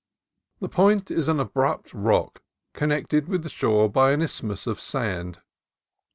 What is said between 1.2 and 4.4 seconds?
an abrupt rock connected with the shore by an